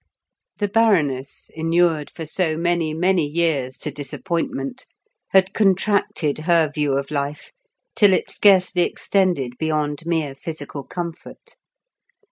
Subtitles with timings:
[0.57, 4.87] The Baroness, inured for so many, many years to disappointment,
[5.29, 7.51] had contracted her view of life
[7.95, 11.53] till it scarcely extended beyond mere physical comfort.